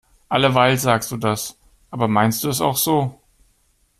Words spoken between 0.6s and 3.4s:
sagst du das. Aber meinst du es auch so?